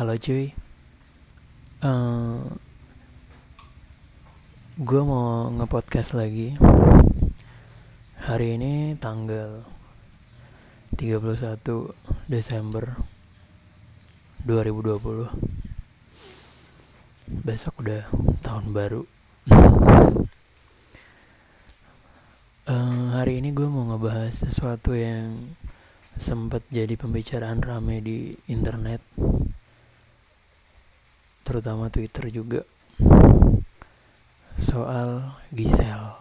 halo 0.00 0.16
cuy, 0.16 0.48
uh, 1.84 2.40
gue 4.80 5.02
mau 5.04 5.52
ngepodcast 5.52 6.16
lagi. 6.16 6.56
Hari 8.16 8.56
ini 8.56 8.96
tanggal 8.96 9.60
31 10.96 11.92
Desember 12.32 12.96
2020. 14.48 15.28
Besok 17.44 17.84
udah 17.84 18.08
tahun 18.40 18.72
baru. 18.72 19.04
uh, 22.72 23.04
hari 23.20 23.44
ini 23.44 23.52
gue 23.52 23.68
mau 23.68 23.84
ngebahas 23.84 24.48
sesuatu 24.48 24.96
yang 24.96 25.52
sempat 26.16 26.64
jadi 26.72 26.96
pembicaraan 26.96 27.60
rame 27.60 28.00
di 28.00 28.32
internet 28.48 29.04
terutama 31.50 31.90
Twitter 31.90 32.30
juga. 32.30 32.62
Soal 34.54 35.34
Gisel 35.50 36.20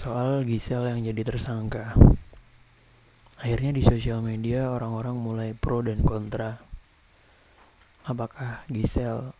soal 0.00 0.46
Gisel 0.48 0.86
yang 0.88 1.04
jadi 1.04 1.22
tersangka. 1.26 1.92
Akhirnya 3.36 3.76
di 3.76 3.84
sosial 3.84 4.24
media 4.24 4.72
orang-orang 4.72 5.12
mulai 5.12 5.50
pro 5.52 5.84
dan 5.84 6.00
kontra. 6.00 6.56
Apakah 8.08 8.64
Gisel 8.72 9.36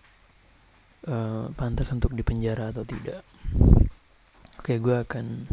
uh, 1.09 1.45
pantas 1.57 1.89
untuk 1.97 2.13
dipenjara 2.13 2.77
atau 2.77 2.85
tidak? 2.85 3.25
Oke 4.61 4.77
gue 4.77 4.97
akan 5.01 5.49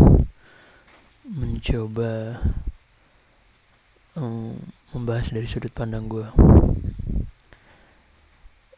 mencoba 1.28 2.44
um, 4.20 4.60
membahas 4.92 5.32
dari 5.32 5.48
sudut 5.48 5.72
pandang 5.72 6.12
gue 6.12 6.57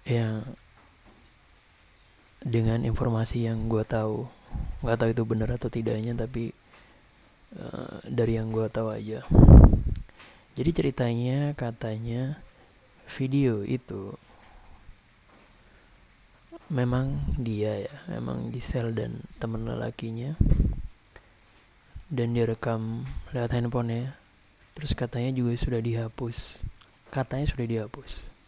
ya 0.10 0.42
dengan 2.42 2.82
informasi 2.82 3.46
yang 3.46 3.70
gue 3.70 3.86
tahu 3.86 4.26
nggak 4.82 4.98
tahu 4.98 5.10
itu 5.14 5.24
benar 5.30 5.54
atau 5.54 5.70
tidaknya 5.70 6.18
tapi 6.18 6.50
uh, 7.54 8.02
dari 8.10 8.42
yang 8.42 8.50
gue 8.50 8.66
tahu 8.74 8.90
aja. 8.90 9.22
Jadi 10.58 10.70
ceritanya 10.74 11.54
katanya 11.54 12.42
video 13.06 13.62
itu 13.62 14.18
memang 16.74 17.38
dia 17.38 17.86
ya 17.86 17.96
memang 18.10 18.50
Gisel 18.50 18.98
dan 18.98 19.22
temen 19.38 19.70
lelakinya. 19.70 20.34
Dan 22.10 22.34
direkam 22.34 23.06
lewat 23.30 23.54
handphonenya. 23.54 24.18
Terus 24.74 24.98
katanya 24.98 25.30
juga 25.30 25.54
sudah 25.54 25.78
dihapus. 25.78 26.66
Katanya 27.14 27.46
sudah 27.46 27.70
dihapus 27.70 28.39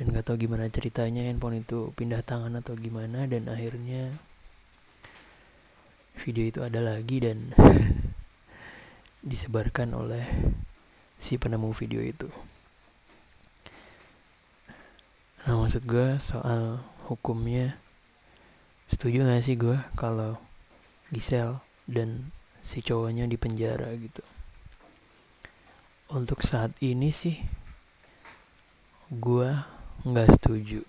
dan 0.00 0.08
gak 0.08 0.24
tahu 0.24 0.48
gimana 0.48 0.68
ceritanya 0.72 1.28
handphone 1.28 1.60
itu 1.60 1.92
pindah 1.92 2.24
tangan 2.24 2.56
atau 2.58 2.72
gimana 2.74 3.28
dan 3.28 3.44
akhirnya 3.46 4.16
video 6.16 6.44
itu 6.48 6.60
ada 6.64 6.80
lagi 6.80 7.20
dan 7.20 7.52
disebarkan 9.28 9.92
oleh 9.92 10.24
si 11.20 11.38
penemu 11.38 11.70
video 11.76 12.02
itu. 12.02 12.28
Nah 15.46 15.58
maksud 15.58 15.82
gue 15.84 16.18
soal 16.22 16.82
hukumnya 17.10 17.74
setuju 18.86 19.26
gak 19.26 19.42
sih 19.42 19.58
gue 19.58 19.78
kalau 19.98 20.38
Gisel 21.12 21.60
dan 21.84 22.32
si 22.64 22.80
cowoknya 22.80 23.28
di 23.28 23.36
penjara 23.36 23.90
gitu? 23.98 24.22
Untuk 26.12 26.40
saat 26.46 26.72
ini 26.80 27.10
sih 27.10 27.36
gue 29.12 29.50
nggak 30.02 30.28
setuju. 30.38 30.80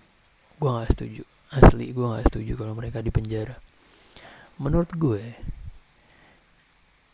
Gue 0.58 0.70
nggak 0.70 0.90
setuju. 0.90 1.22
Asli 1.54 1.94
gue 1.94 2.06
nggak 2.06 2.26
setuju 2.32 2.52
kalau 2.58 2.74
mereka 2.74 2.98
di 3.04 3.14
penjara. 3.14 3.54
Menurut 4.58 4.90
gue 4.94 5.22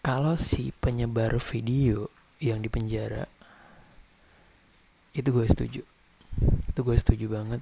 kalau 0.00 0.32
si 0.40 0.72
penyebar 0.80 1.36
video 1.40 2.08
yang 2.40 2.64
di 2.64 2.72
penjara 2.72 3.28
itu 5.12 5.28
gue 5.28 5.44
setuju. 5.44 5.82
Itu 6.72 6.80
gue 6.80 6.96
setuju 6.96 7.26
banget. 7.28 7.60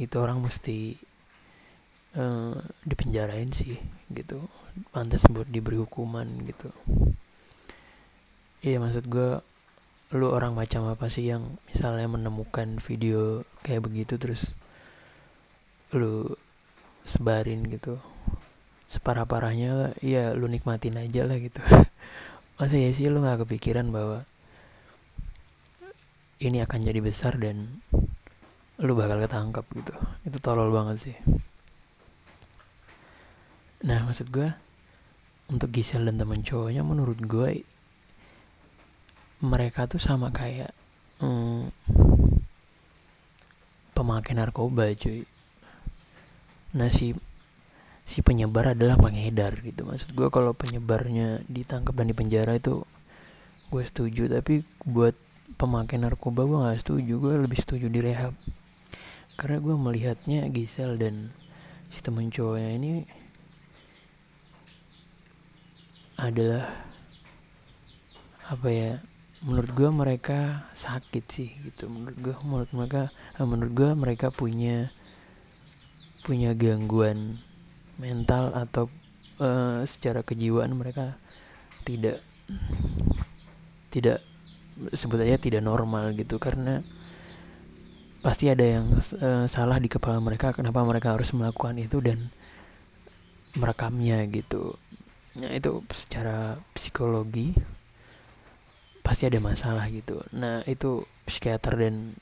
Itu 0.00 0.16
orang 0.22 0.40
mesti 0.40 0.96
uh, 2.16 2.56
dipenjarain 2.88 3.52
sih 3.52 3.76
gitu. 4.08 4.48
Pantas 4.94 5.28
buat 5.28 5.48
diberi 5.50 5.76
hukuman 5.76 6.24
gitu. 6.48 6.72
Iya 8.62 8.78
maksud 8.78 9.10
gue 9.10 9.51
lu 10.12 10.28
orang 10.28 10.52
macam 10.52 10.84
apa 10.92 11.08
sih 11.08 11.32
yang 11.32 11.56
misalnya 11.72 12.04
menemukan 12.04 12.76
video 12.84 13.48
kayak 13.64 13.88
begitu 13.88 14.20
terus 14.20 14.52
lu 15.96 16.36
sebarin 17.08 17.64
gitu? 17.72 17.96
Separah-parahnya 18.84 19.96
ya 20.04 20.36
lu 20.36 20.52
nikmatin 20.52 21.00
aja 21.00 21.24
lah 21.24 21.40
gitu. 21.40 21.64
Masa 22.60 22.76
ya 22.76 22.92
sih 22.92 23.08
lu 23.08 23.24
nggak 23.24 23.48
kepikiran 23.48 23.88
bahwa 23.88 24.28
ini 26.44 26.60
akan 26.60 26.80
jadi 26.84 27.00
besar 27.00 27.40
dan 27.40 27.80
lu 28.76 28.92
bakal 28.92 29.16
ketangkap 29.16 29.64
gitu? 29.72 29.96
Itu 30.28 30.36
tolol 30.44 30.68
banget 30.68 30.96
sih. 31.00 31.16
Nah 33.88 34.04
maksud 34.04 34.28
gue 34.28 34.52
untuk 35.48 35.72
Gisel 35.72 36.04
dan 36.04 36.20
teman 36.20 36.44
cowoknya 36.44 36.84
menurut 36.84 37.16
gue 37.24 37.64
mereka 39.42 39.90
tuh 39.90 39.98
sama 39.98 40.30
kayak 40.30 40.70
hmm, 41.18 41.74
pemakai 43.92 44.38
narkoba 44.38 44.86
cuy. 44.94 45.26
Nah 46.78 46.88
si 46.88 47.12
si 48.06 48.22
penyebar 48.22 48.78
adalah 48.78 48.94
pengedar 48.94 49.58
gitu. 49.66 49.82
Maksud 49.82 50.14
gue 50.14 50.28
kalau 50.30 50.54
penyebarnya 50.54 51.42
ditangkap 51.50 51.92
dan 51.98 52.06
dipenjara 52.08 52.54
itu 52.54 52.86
gue 53.74 53.82
setuju 53.82 54.30
tapi 54.30 54.62
buat 54.86 55.18
pemakai 55.58 55.98
narkoba 55.98 56.46
gue 56.46 56.58
nggak 56.62 56.80
setuju. 56.80 57.12
Gue 57.18 57.34
lebih 57.42 57.58
setuju 57.58 57.90
direhab 57.90 58.32
karena 59.34 59.58
gue 59.58 59.74
melihatnya 59.74 60.46
Gisel 60.54 61.02
dan 61.02 61.34
si 61.90 61.98
temen 61.98 62.30
cowoknya 62.30 62.70
ini 62.78 62.92
adalah 66.14 66.70
apa 68.46 68.68
ya 68.70 68.92
menurut 69.42 69.70
gue 69.74 69.90
mereka 69.90 70.70
sakit 70.70 71.24
sih 71.26 71.50
gitu. 71.68 71.90
Menurut 71.90 72.16
gue 72.18 72.34
menurut 72.46 72.70
mereka 72.70 73.02
eh, 73.38 73.46
menurut 73.46 73.72
gue 73.74 73.90
mereka 73.98 74.30
punya 74.30 74.90
punya 76.22 76.54
gangguan 76.54 77.42
mental 77.98 78.54
atau 78.54 78.86
uh, 79.42 79.82
secara 79.82 80.22
kejiwaan 80.22 80.70
mereka 80.78 81.18
tidak 81.82 82.22
tidak 83.90 84.22
sebetulnya 84.94 85.38
tidak 85.42 85.62
normal 85.66 86.14
gitu. 86.14 86.38
Karena 86.38 86.78
pasti 88.22 88.46
ada 88.46 88.62
yang 88.62 88.86
uh, 89.02 89.46
salah 89.50 89.82
di 89.82 89.90
kepala 89.90 90.22
mereka 90.22 90.54
kenapa 90.54 90.86
mereka 90.86 91.18
harus 91.18 91.34
melakukan 91.34 91.74
itu 91.82 91.98
dan 91.98 92.30
merekamnya 93.58 94.22
gitu. 94.30 94.78
Nah 95.42 95.50
itu 95.50 95.82
secara 95.90 96.62
psikologi 96.70 97.58
pasti 99.02 99.26
ada 99.26 99.38
masalah 99.42 99.90
gitu. 99.90 100.22
Nah 100.32 100.62
itu 100.64 101.02
psikiater 101.26 101.74
dan 101.76 102.14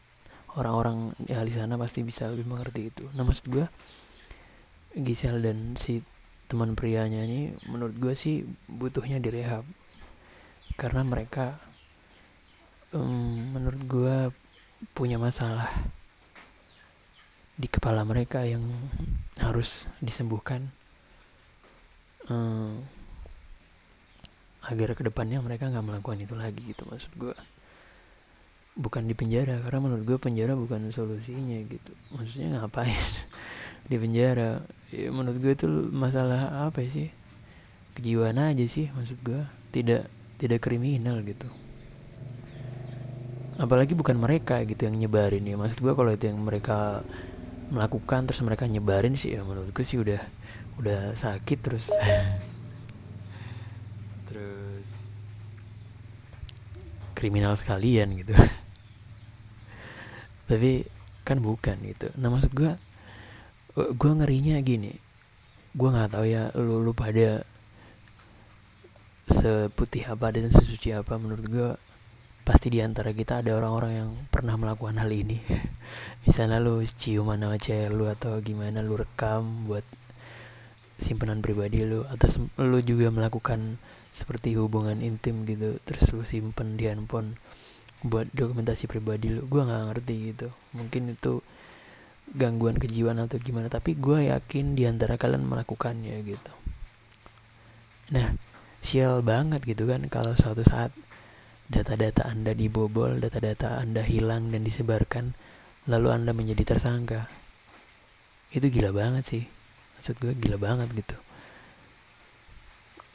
orang-orang 0.57 1.15
di 1.21 1.33
di 1.33 1.55
sana 1.55 1.79
pasti 1.79 2.03
bisa 2.03 2.27
lebih 2.27 2.49
mengerti 2.49 2.91
itu. 2.91 3.05
Nah 3.15 3.23
maksud 3.23 3.47
gue 3.53 3.67
Gisel 4.91 5.39
dan 5.39 5.79
si 5.79 6.03
teman 6.51 6.75
prianya 6.75 7.23
ini 7.23 7.55
menurut 7.71 7.95
gue 7.95 8.11
sih 8.19 8.43
butuhnya 8.67 9.23
direhab 9.23 9.63
karena 10.75 11.07
mereka 11.07 11.63
um, 12.91 13.55
menurut 13.55 13.83
gue 13.87 14.17
punya 14.91 15.15
masalah 15.15 15.71
di 17.55 17.69
kepala 17.69 18.03
mereka 18.03 18.43
yang 18.43 18.65
harus 19.37 19.87
disembuhkan. 20.01 20.73
Um, 22.27 22.83
agar 24.69 24.93
ke 24.93 25.03
depannya 25.07 25.41
mereka 25.41 25.73
nggak 25.73 25.87
melakukan 25.87 26.21
itu 26.21 26.35
lagi 26.37 26.61
gitu 26.69 26.85
maksud 26.85 27.13
gue 27.17 27.33
bukan 28.79 29.03
di 29.05 29.13
penjara 29.13 29.59
karena 29.61 29.79
menurut 29.83 30.05
gue 30.07 30.19
penjara 30.21 30.55
bukan 30.55 30.89
solusinya 30.95 31.59
gitu. 31.67 31.93
Maksudnya 32.15 32.61
ngapain 32.61 32.95
di 33.91 33.97
penjara? 33.99 34.63
Ya, 34.95 35.09
menurut 35.11 35.39
gue 35.43 35.53
itu 35.53 35.67
masalah 35.91 36.71
apa 36.71 36.81
sih? 36.87 37.11
Kejiwaan 37.99 38.39
aja 38.39 38.65
sih 38.65 38.89
maksud 38.95 39.21
gue 39.21 39.43
tidak 39.75 40.07
tidak 40.39 40.63
kriminal 40.63 41.19
gitu. 41.27 41.51
Apalagi 43.61 43.93
bukan 43.93 44.17
mereka 44.17 44.63
gitu 44.65 44.89
yang 44.89 44.97
nyebarin 44.97 45.45
ya. 45.45 45.61
Maksud 45.61 45.85
gue 45.85 45.93
kalau 45.93 46.11
itu 46.15 46.31
yang 46.31 46.41
mereka 46.41 47.05
melakukan 47.71 48.27
terus 48.27 48.43
mereka 48.43 48.67
nyebarin 48.67 49.15
sih 49.15 49.39
ya 49.39 49.47
menurut 49.47 49.71
gue 49.71 49.85
sih 49.87 49.95
udah 49.95 50.19
udah 50.83 51.15
sakit 51.15 51.59
terus 51.63 51.95
kriminal 57.21 57.53
sekalian 57.53 58.17
gitu. 58.17 58.33
Tapi 60.49 60.89
kan 61.23 61.45
bukan 61.45 61.77
gitu. 61.85 62.09
Nah 62.17 62.33
maksud 62.33 62.57
gue 62.57 62.73
gue 63.77 64.13
ngerinya 64.17 64.57
gini. 64.65 64.97
Gue 65.77 65.89
nggak 65.93 66.17
tahu 66.17 66.27
ya 66.27 66.49
lu 66.59 66.81
lu 66.81 66.97
pada 66.97 67.45
seputih 69.31 70.11
apa 70.11 70.35
dan 70.35 70.51
sesuci 70.51 70.91
apa 70.91 71.15
menurut 71.15 71.47
gue 71.47 71.71
pasti 72.43 72.67
di 72.67 72.83
antara 72.83 73.15
kita 73.15 73.47
ada 73.47 73.55
orang-orang 73.55 73.93
yang 73.95 74.11
pernah 74.33 74.59
melakukan 74.59 74.99
hal 74.99 75.13
ini. 75.13 75.39
Misalnya 76.27 76.59
lu 76.59 76.83
ciuman 76.83 77.39
sama 77.39 77.61
cewek 77.61 77.95
lu 77.95 78.11
atau 78.11 78.43
gimana 78.43 78.83
lu 78.83 78.99
rekam 78.99 79.71
buat 79.71 79.87
simpanan 81.01 81.41
pribadi 81.41 81.83
lu 81.83 82.05
atau 82.07 82.29
lu 82.61 82.79
juga 82.85 83.09
melakukan 83.09 83.81
seperti 84.13 84.55
hubungan 84.61 85.01
intim 85.01 85.49
gitu 85.49 85.81
terus 85.83 86.13
lu 86.13 86.23
simpen 86.29 86.77
di 86.77 86.87
handphone 86.87 87.35
buat 88.01 88.29
dokumentasi 88.33 88.89
pribadi 88.89 89.29
lu 89.29 89.45
gue 89.49 89.61
nggak 89.61 89.85
ngerti 89.93 90.15
gitu. 90.33 90.49
Mungkin 90.77 91.17
itu 91.17 91.45
gangguan 92.31 92.79
kejiwaan 92.79 93.19
atau 93.21 93.37
gimana 93.43 93.67
tapi 93.67 93.99
gue 93.99 94.31
yakin 94.31 94.79
di 94.79 94.87
antara 94.87 95.21
kalian 95.21 95.45
melakukannya 95.45 96.21
gitu. 96.25 96.53
Nah 98.17 98.37
sial 98.81 99.21
banget 99.21 99.65
gitu 99.69 99.85
kan 99.85 100.01
kalau 100.09 100.33
suatu 100.33 100.65
saat 100.65 100.93
data-data 101.69 102.27
anda 102.27 102.57
dibobol 102.57 103.21
data-data 103.21 103.79
anda 103.79 104.01
hilang 104.01 104.49
dan 104.51 104.65
disebarkan 104.65 105.37
lalu 105.85 106.09
anda 106.13 106.33
menjadi 106.33 106.77
tersangka. 106.77 107.29
Itu 108.51 108.73
gila 108.73 108.91
banget 108.97 109.25
sih 109.29 109.60
maksud 110.01 110.17
gue 110.17 110.33
gila 110.33 110.57
banget 110.57 110.89
gitu. 110.97 111.13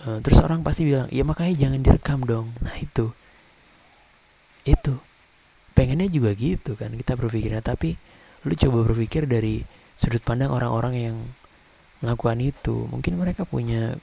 Uh, 0.05 0.21
terus 0.21 0.37
orang 0.45 0.61
pasti 0.61 0.85
bilang 0.85 1.09
ya 1.09 1.25
makanya 1.25 1.65
jangan 1.65 1.81
direkam 1.81 2.21
dong. 2.21 2.53
Nah 2.61 2.77
itu. 2.77 3.09
Itu. 4.69 5.01
Pengennya 5.73 6.05
juga 6.13 6.37
gitu 6.37 6.77
kan 6.77 6.93
kita 6.93 7.17
berpikirnya 7.17 7.65
tapi 7.65 7.97
lu 8.45 8.53
coba 8.53 8.85
berpikir 8.85 9.25
dari 9.25 9.65
sudut 9.97 10.21
pandang 10.21 10.53
orang-orang 10.53 10.93
yang 10.93 11.17
melakukan 12.05 12.37
itu 12.37 12.85
mungkin 12.93 13.17
mereka 13.17 13.49
punya 13.49 13.97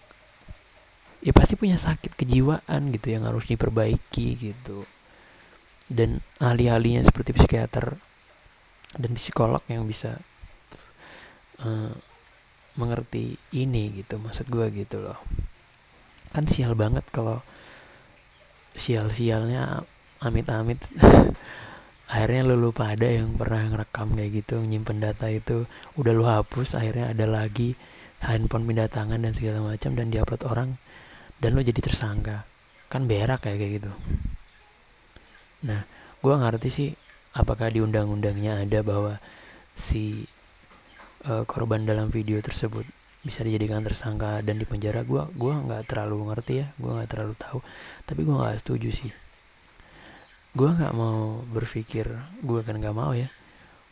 ya 1.23 1.31
pasti 1.31 1.55
punya 1.55 1.78
sakit 1.78 2.19
kejiwaan 2.19 2.90
gitu 2.90 3.14
yang 3.14 3.31
harus 3.31 3.46
diperbaiki 3.46 4.26
gitu. 4.43 4.90
Dan 5.87 6.19
ahli-ahlinya 6.43 7.06
seperti 7.06 7.31
psikiater 7.31 7.94
dan 8.99 9.12
psikolog 9.14 9.62
yang 9.70 9.87
bisa 9.87 10.19
uh, 11.62 11.94
mengerti 12.77 13.37
ini 13.53 13.93
gitu 13.93 14.17
maksud 14.17 14.49
gue 14.49 14.67
gitu 14.73 15.05
loh. 15.05 15.19
Kan 16.33 16.49
sial 16.49 16.73
banget 16.73 17.05
kalau 17.13 17.45
sial-sialnya 18.73 19.85
amit-amit. 20.25 20.81
Akhirnya 22.13 22.45
lu 22.53 22.69
lupa 22.69 22.93
ada 22.93 23.09
yang 23.09 23.41
pernah 23.41 23.73
ngerekam 23.73 24.13
kayak 24.13 24.45
gitu 24.45 24.61
nyimpen 24.61 25.01
data 25.01 25.33
itu 25.33 25.65
udah 25.97 26.13
lu 26.13 26.29
hapus 26.29 26.77
akhirnya 26.77 27.09
ada 27.09 27.25
lagi 27.25 27.73
handphone 28.21 28.69
pindah 28.69 28.93
tangan 28.93 29.17
dan 29.25 29.33
segala 29.33 29.65
macam 29.65 29.97
dan 29.97 30.13
diupload 30.13 30.45
orang 30.45 30.77
dan 31.41 31.57
lu 31.57 31.65
jadi 31.65 31.81
tersangka. 31.81 32.45
Kan 32.93 33.09
berak 33.09 33.41
kayak 33.41 33.65
kayak 33.65 33.73
gitu. 33.81 33.93
Nah 35.65 35.89
gue 36.21 36.35
ngerti 36.37 36.69
sih 36.69 36.89
apakah 37.33 37.73
di 37.73 37.81
undang-undangnya 37.81 38.61
ada 38.61 38.85
bahwa 38.85 39.17
si 39.73 40.29
uh, 41.27 41.45
korban 41.47 41.87
dalam 41.87 42.11
video 42.11 42.39
tersebut 42.43 42.87
bisa 43.23 43.47
dijadikan 43.47 43.87
tersangka 43.87 44.43
dan 44.43 44.59
dipenjara 44.59 45.07
gue 45.07 45.23
gua 45.39 45.55
nggak 45.63 45.87
terlalu 45.87 46.27
ngerti 46.35 46.53
ya 46.59 46.67
gue 46.75 46.91
nggak 46.91 47.11
terlalu 47.11 47.35
tahu 47.39 47.59
tapi 48.03 48.21
gue 48.27 48.35
nggak 48.35 48.59
setuju 48.59 48.91
sih. 48.91 49.13
Gue 50.53 50.69
nggak 50.69 50.93
mau 50.93 51.41
berpikir 51.49 52.11
gue 52.43 52.61
kan 52.67 52.77
nggak 52.77 52.97
mau 52.97 53.15
ya 53.15 53.31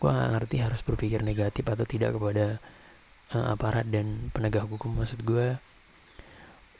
gue 0.00 0.10
nggak 0.10 0.30
ngerti 0.34 0.56
harus 0.64 0.80
berpikir 0.82 1.20
negatif 1.22 1.62
atau 1.62 1.84
tidak 1.86 2.16
kepada 2.16 2.58
uh, 3.36 3.54
aparat 3.54 3.86
dan 3.86 4.32
penegak 4.34 4.66
hukum. 4.66 4.98
Maksud 4.98 5.22
gue 5.22 5.60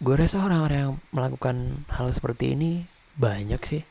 gue 0.01 0.15
rasa 0.17 0.41
orang-orang 0.41 0.79
yang 0.81 0.95
melakukan 1.13 1.85
hal 1.93 2.09
seperti 2.11 2.57
ini 2.57 2.89
banyak 3.21 3.61
sih 3.63 3.83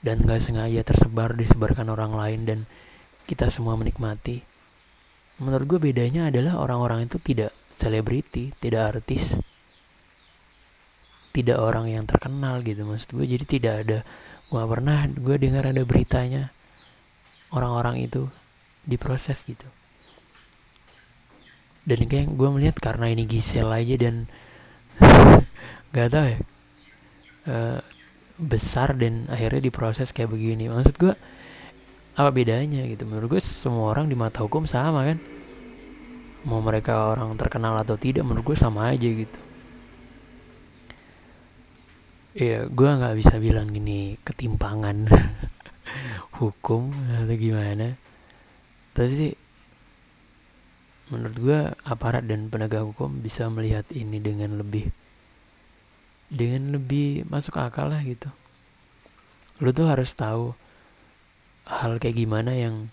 dan 0.00 0.22
gak 0.24 0.40
sengaja 0.40 0.80
tersebar 0.80 1.36
disebarkan 1.36 1.92
orang 1.92 2.16
lain 2.16 2.40
dan 2.48 2.58
kita 3.28 3.52
semua 3.52 3.76
menikmati 3.76 4.49
menurut 5.40 5.66
gue 5.66 5.80
bedanya 5.90 6.28
adalah 6.28 6.60
orang-orang 6.60 7.08
itu 7.08 7.16
tidak 7.18 7.50
selebriti 7.72 8.52
tidak 8.60 8.96
artis 8.96 9.40
tidak 11.32 11.58
orang 11.58 11.88
yang 11.88 12.04
terkenal 12.04 12.60
gitu 12.60 12.84
maksud 12.84 13.16
gue 13.16 13.26
jadi 13.26 13.44
tidak 13.48 13.74
ada 13.86 13.98
gue 14.50 14.62
pernah 14.66 15.06
gue 15.06 15.36
dengar 15.38 15.70
ada 15.70 15.82
beritanya 15.86 16.50
orang-orang 17.54 18.06
itu 18.06 18.30
diproses 18.86 19.42
gitu. 19.46 19.66
Dan 21.84 22.06
kayak 22.06 22.30
gue 22.34 22.48
melihat 22.52 22.76
karena 22.78 23.10
ini 23.10 23.26
Gisel 23.26 23.66
aja 23.70 23.96
dan 23.98 24.28
nggak 25.90 26.08
tahu 26.12 26.24
ya 26.28 26.38
uh, 27.50 27.80
besar 28.40 28.94
dan 28.94 29.26
akhirnya 29.30 29.70
diproses 29.70 30.14
kayak 30.14 30.30
begini. 30.30 30.70
Maksud 30.70 30.94
gue 30.96 31.14
apa 32.20 32.30
bedanya 32.30 32.84
gitu? 32.84 33.08
Menurut 33.08 33.36
gue 33.36 33.42
semua 33.42 33.90
orang 33.90 34.06
di 34.06 34.16
mata 34.16 34.44
hukum 34.44 34.68
sama 34.68 35.08
kan? 35.08 35.18
Mau 36.44 36.60
mereka 36.60 37.12
orang 37.12 37.32
terkenal 37.36 37.76
atau 37.80 37.96
tidak 37.96 38.24
menurut 38.24 38.52
gue 38.52 38.58
sama 38.58 38.92
aja 38.92 39.08
gitu. 39.08 39.40
Ya 42.36 42.68
gue 42.68 42.88
nggak 42.88 43.16
bisa 43.18 43.42
bilang 43.42 43.72
ini 43.74 44.20
ketimpangan 44.22 45.08
hukum 46.40 46.92
atau 47.20 47.34
gimana. 47.34 47.96
Tapi 48.94 49.10
sih 49.10 49.32
menurut 51.10 51.36
gue 51.36 51.60
aparat 51.82 52.22
dan 52.28 52.52
penegak 52.52 52.86
hukum 52.86 53.18
bisa 53.18 53.50
melihat 53.50 53.82
ini 53.90 54.22
dengan 54.22 54.54
lebih 54.54 54.94
dengan 56.30 56.78
lebih 56.78 57.26
masuk 57.26 57.58
akal 57.58 57.90
lah 57.90 58.00
gitu. 58.06 58.30
Lu 59.58 59.74
tuh 59.74 59.90
harus 59.90 60.14
tahu 60.14 60.54
hal 61.70 62.02
kayak 62.02 62.18
gimana 62.18 62.50
yang 62.58 62.90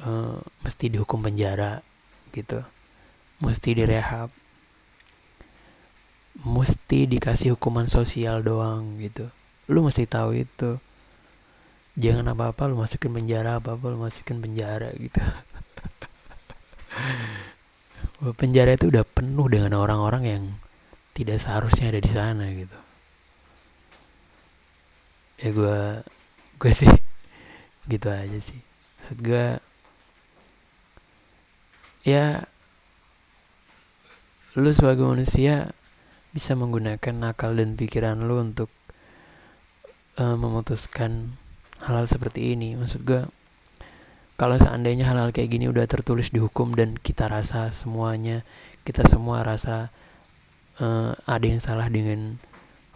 uh, 0.00 0.38
mesti 0.62 0.86
dihukum 0.90 1.20
penjara 1.22 1.82
gitu. 2.30 2.62
Mesti 3.42 3.74
direhab. 3.74 4.30
Mesti 6.46 7.06
dikasih 7.10 7.58
hukuman 7.58 7.86
sosial 7.90 8.42
doang 8.42 8.98
gitu. 9.02 9.30
Lu 9.70 9.82
mesti 9.82 10.06
tahu 10.06 10.46
itu. 10.46 10.78
Jangan 11.94 12.34
apa-apa 12.34 12.66
lu 12.66 12.78
masukin 12.78 13.14
penjara 13.14 13.62
apa-apa 13.62 13.86
lu 13.94 13.98
masukin 14.02 14.42
penjara 14.42 14.90
gitu. 14.98 15.22
Penjara 18.40 18.74
itu 18.74 18.90
udah 18.90 19.04
penuh 19.06 19.46
dengan 19.50 19.78
orang-orang 19.78 20.24
yang 20.26 20.44
tidak 21.14 21.38
seharusnya 21.38 21.94
ada 21.94 22.00
di 22.02 22.10
sana 22.10 22.50
gitu. 22.50 22.78
Ya 25.38 25.50
gue 25.54 25.78
gue 26.58 26.72
sih 26.74 26.90
gitu 27.88 28.08
aja 28.12 28.38
sih. 28.40 28.60
Maksud 29.00 29.18
gue 29.20 29.60
ya 32.04 32.44
lu 34.54 34.70
sebagai 34.70 35.02
manusia 35.02 35.74
bisa 36.30 36.54
menggunakan 36.54 37.34
akal 37.34 37.56
dan 37.56 37.74
pikiran 37.74 38.26
lu 38.26 38.42
untuk 38.42 38.70
uh, 40.18 40.36
memutuskan 40.38 41.34
hal-hal 41.82 42.06
seperti 42.06 42.54
ini. 42.54 42.78
Maksud 42.78 43.02
gue 43.02 43.26
kalau 44.34 44.58
seandainya 44.58 45.06
hal-hal 45.06 45.30
kayak 45.30 45.50
gini 45.50 45.70
udah 45.70 45.86
tertulis 45.86 46.34
di 46.34 46.42
hukum 46.42 46.74
dan 46.74 46.98
kita 46.98 47.30
rasa 47.30 47.70
semuanya 47.70 48.42
kita 48.82 49.06
semua 49.06 49.46
rasa 49.46 49.94
uh, 50.82 51.14
ada 51.24 51.46
yang 51.46 51.62
salah 51.62 51.86
dengan 51.86 52.42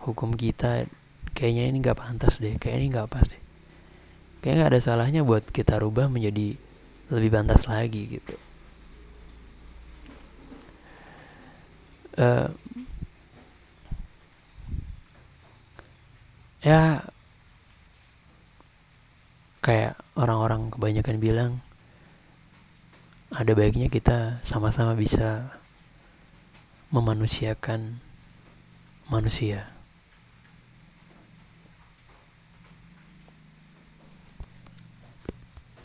hukum 0.03 0.35
kita 0.35 0.91
kayaknya 1.39 1.71
ini 1.71 1.79
nggak 1.79 1.99
pantas 1.99 2.43
deh 2.43 2.59
kayak 2.59 2.83
ini 2.83 2.87
nggak 2.91 3.07
pas 3.07 3.23
deh 3.23 3.48
kayak 4.43 4.55
nggak 4.63 4.71
ada 4.75 4.81
salahnya 4.81 5.23
buat 5.27 5.45
kita 5.49 5.79
rubah 5.83 6.07
menjadi 6.07 6.55
lebih 7.09 7.31
pantas 7.33 7.65
lagi 7.67 8.19
gitu. 8.21 8.37
Uh, 12.19 12.51
ya 16.59 17.07
kayak 19.63 19.95
orang-orang 20.19 20.75
kebanyakan 20.75 21.17
bilang 21.23 21.53
ada 23.31 23.55
baiknya 23.55 23.87
kita 23.87 24.43
sama-sama 24.43 24.99
bisa 24.99 25.55
memanusiakan 26.91 28.03
manusia 29.07 29.78